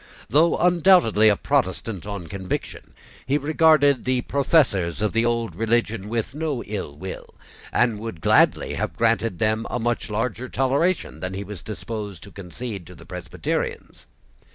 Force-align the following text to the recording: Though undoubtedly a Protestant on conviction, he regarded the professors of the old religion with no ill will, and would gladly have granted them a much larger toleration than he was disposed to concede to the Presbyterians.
Though 0.31 0.57
undoubtedly 0.57 1.29
a 1.29 1.35
Protestant 1.35 2.07
on 2.07 2.25
conviction, 2.25 2.95
he 3.27 3.37
regarded 3.37 4.03
the 4.03 4.21
professors 4.21 4.99
of 4.99 5.13
the 5.13 5.23
old 5.23 5.53
religion 5.55 6.09
with 6.09 6.33
no 6.33 6.63
ill 6.63 6.95
will, 6.97 7.35
and 7.71 7.99
would 7.99 8.19
gladly 8.19 8.73
have 8.73 8.97
granted 8.97 9.37
them 9.37 9.67
a 9.69 9.77
much 9.77 10.09
larger 10.09 10.49
toleration 10.49 11.19
than 11.19 11.35
he 11.35 11.43
was 11.43 11.61
disposed 11.61 12.23
to 12.23 12.31
concede 12.31 12.87
to 12.87 12.95
the 12.95 13.05
Presbyterians. 13.05 14.07